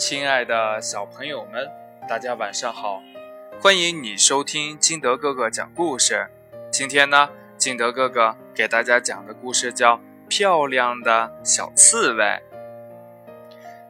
[0.00, 1.70] 亲爱的小朋友们，
[2.08, 3.02] 大家晚上好！
[3.60, 6.26] 欢迎你收听金德哥哥讲故事。
[6.72, 7.28] 今天呢，
[7.58, 12.24] 金德哥哥给大家讲的故事叫《漂亮的小刺猬》。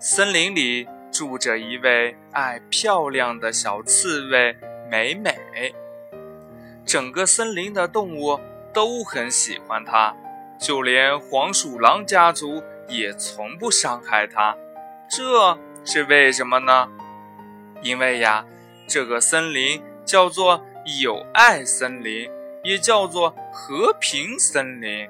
[0.01, 4.57] 森林里住着一位爱漂亮的小刺猬
[4.91, 5.73] 美美，
[6.85, 8.41] 整个森林的动物
[8.73, 10.13] 都很喜欢它，
[10.59, 14.57] 就连黄鼠狼家族也从不伤害它。
[15.09, 16.89] 这是为什么呢？
[17.83, 18.45] 因为呀，
[18.87, 20.65] 这个森林叫做
[21.01, 22.29] 友爱森林，
[22.63, 25.09] 也叫做和平森林。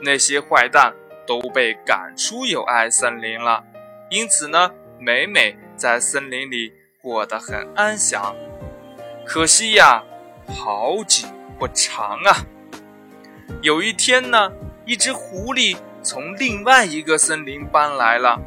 [0.00, 0.94] 那些坏蛋
[1.26, 3.64] 都被赶出友爱森林了，
[4.10, 8.34] 因此呢，美美在森林里过得很安详。
[9.24, 10.02] 可惜呀，
[10.48, 11.28] 好景
[11.58, 12.36] 不长啊。
[13.62, 14.52] 有一天呢，
[14.84, 18.40] 一只狐狸从另外一个森林搬来了。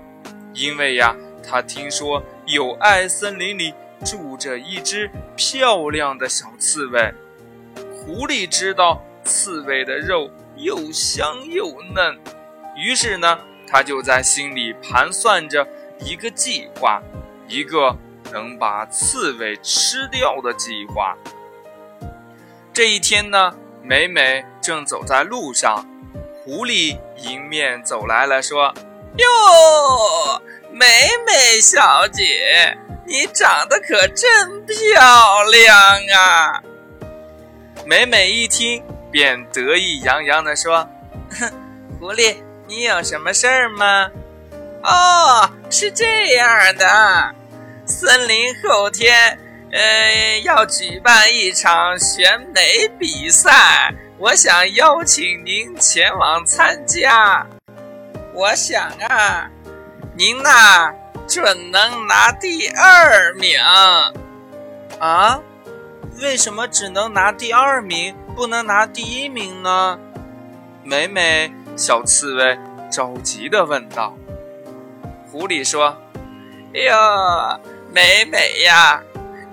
[0.54, 3.74] 因为呀，他听说友爱森林里
[4.06, 7.14] 住着一只漂亮的小刺猬。
[7.76, 12.20] 狐狸知道刺猬的肉又香又嫩，
[12.76, 15.68] 于是呢，他就在心里盘算着
[16.00, 17.02] 一个计划，
[17.48, 17.96] 一个
[18.32, 21.16] 能把刺猬吃掉的计划。
[22.74, 23.54] 这一天呢，
[23.84, 25.86] 美美正走在路上，
[26.44, 28.74] 狐狸迎面走来了，说。
[29.18, 29.26] 哟，
[30.72, 30.86] 美
[31.26, 35.78] 美小姐，你长得可真漂亮
[36.16, 36.64] 啊！
[37.86, 40.88] 美美一听，便得意洋洋地说
[41.40, 41.52] ：“哼，
[42.00, 44.10] 狐狸，你有什么事儿吗？
[44.84, 47.36] 哦，是这样的，
[47.86, 49.38] 森林后天，
[49.72, 57.46] 呃，要举办一场选美比赛，我想邀请您前往参加。”
[58.34, 59.50] 我想啊，
[60.20, 60.94] 您呐
[61.30, 63.58] 准能拿第二名
[65.00, 65.40] 啊？
[66.22, 69.98] 为什么只能拿第二名，不能拿第一名呢？
[70.84, 72.60] 美美小刺猬
[72.92, 74.14] 着急地问道。
[75.32, 75.98] 狐狸说
[76.76, 77.58] ：“哎呀，
[77.94, 79.02] 美美呀，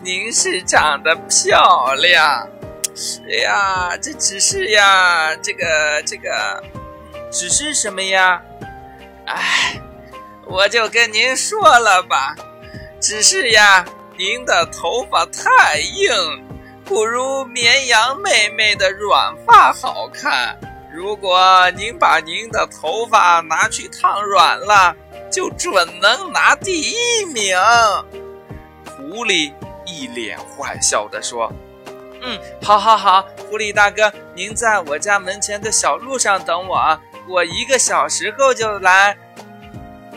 [0.02, 2.44] 您是长得漂亮。
[3.28, 6.60] 哎呀，这只是呀，这个这个，
[7.30, 8.42] 只是什么呀？”
[9.26, 9.55] 哎，
[10.46, 12.34] 我就跟您说了吧，
[13.00, 13.84] 只是呀，
[14.16, 16.10] 您的头发太硬，
[16.84, 20.56] 不如绵羊妹妹的软发好看。
[20.94, 24.94] 如果您把您的头发拿去烫软了，
[25.30, 27.58] 就准能拿第一名。
[28.96, 29.52] 狐狸
[29.84, 31.52] 一脸坏笑地说
[32.22, 39.18] ：“嗯，好，好，好，狐狸大哥，您在我家门前的小路上等我。”我一个小时后就来。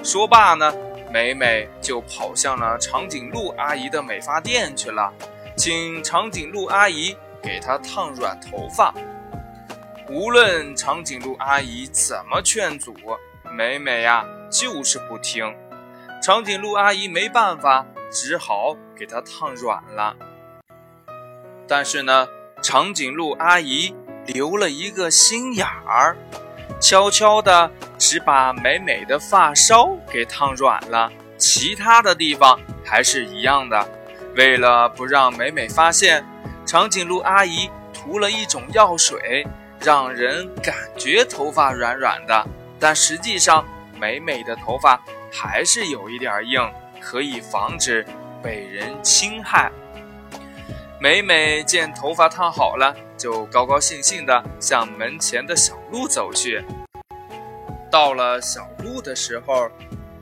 [0.04, 0.74] 说罢呢，
[1.12, 5.14] 美美就跑向了长颈鹿阿姨的美发店去了，
[5.58, 8.94] 请长颈鹿阿姨给她烫软头发。
[10.10, 12.96] 无论长颈鹿阿姨怎么劝阻，
[13.52, 15.54] 美美呀就是不听。
[16.24, 20.16] 长颈鹿阿姨没办法，只好给她烫软了。
[21.68, 22.28] 但是呢，
[22.62, 23.94] 长颈鹿阿姨
[24.26, 26.18] 留了一个心眼儿。
[26.80, 33.88] 悄悄地只把美美的发梢给烫软了，其他的地方还是一样的。
[34.36, 36.26] 为了不让美美发现，
[36.66, 39.46] 长颈鹿阿姨涂了一种药水，
[39.82, 42.48] 让人感觉头发软软的，
[42.80, 43.64] 但实际上
[44.00, 45.00] 美美的头发
[45.32, 46.72] 还是有一点硬，
[47.02, 48.06] 可以防止
[48.42, 49.70] 被人侵害。
[51.02, 52.96] 美美见头发烫好了。
[53.20, 56.64] 就高高兴兴地向门前的小路走去。
[57.92, 59.70] 到了小路的时候，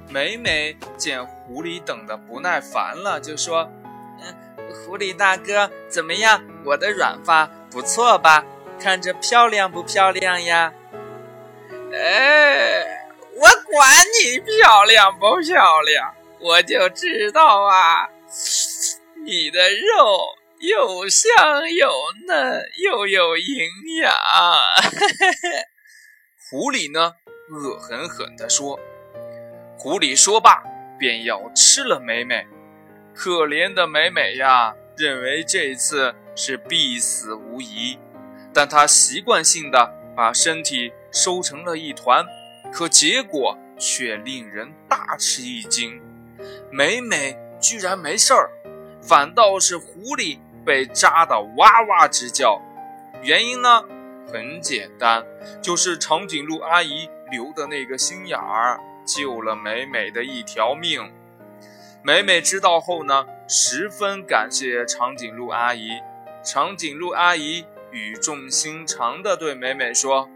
[0.09, 3.69] 美美见狐狸等得不耐烦了，就说
[4.21, 4.35] ：“嗯，
[4.73, 6.43] 狐狸大哥，怎么样？
[6.65, 8.45] 我的软发不错吧？
[8.79, 10.73] 看着漂亮不漂亮呀
[11.93, 13.41] ？”“哎，我
[13.71, 13.89] 管
[14.21, 18.09] 你漂亮不漂亮，我就知道啊，
[19.25, 21.31] 你的肉。”又香
[21.71, 21.93] 又
[22.25, 23.69] 嫩又有营
[24.01, 24.11] 养，
[26.49, 27.13] 狐狸呢，
[27.49, 28.79] 恶狠狠地说。
[29.77, 30.63] 狐狸说罢，
[30.97, 32.45] 便要吃了美美。
[33.13, 37.97] 可怜的美美呀，认为这次是必死无疑，
[38.53, 42.25] 但她习惯性的把身体收成了一团，
[42.71, 46.01] 可结果却令人大吃一惊。
[46.71, 48.49] 美美居然没事儿，
[49.01, 50.39] 反倒是狐狸。
[50.65, 52.61] 被扎得哇哇直叫，
[53.21, 53.85] 原因呢
[54.31, 55.25] 很简单，
[55.61, 61.11] 就是长颈鹿阿姨留的那个心眼儿救了美美的一条命。
[62.03, 65.89] 美美知道后呢，十分感谢长颈鹿阿姨。
[66.43, 70.29] 长颈鹿阿姨语重心长地对美美说：“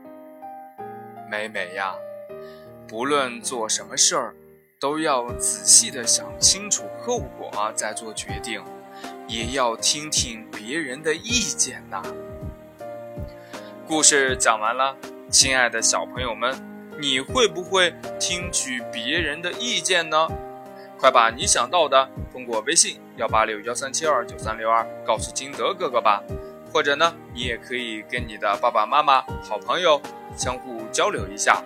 [1.29, 1.95] 美美呀，
[2.87, 4.35] 不论做什么事儿，
[4.79, 8.61] 都要仔细地想清楚后果再做决定，
[9.27, 12.01] 也要听听别人的意见呐。”
[13.91, 14.95] 故事讲完了，
[15.29, 16.55] 亲爱的小朋友们，
[16.97, 20.29] 你会不会听取别人的意见呢？
[20.97, 26.23] 快把你想到的通过微信幺八六幺三七二九三六二告诉金德哥哥吧，
[26.71, 30.01] 或者呢，你也可以跟你的爸爸妈妈、好朋友
[30.37, 31.61] 相互交流一下。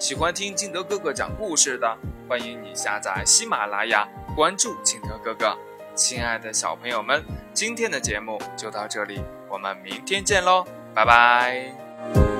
[0.00, 1.96] 喜欢听金德哥哥讲故事的，
[2.28, 4.04] 欢迎你下载喜马拉雅，
[4.34, 5.56] 关注金德哥哥。
[5.94, 10.64] 亲爱的小朋友们，今天的节目就到这里，我们明天见喽。
[10.94, 12.37] 拜拜。